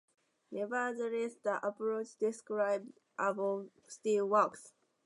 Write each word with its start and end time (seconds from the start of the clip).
Nevertheless, 0.49 1.35
the 1.43 1.63
approach 1.63 2.17
described 2.17 2.91
above 3.19 3.69
still 3.87 4.27
works. 4.29 4.73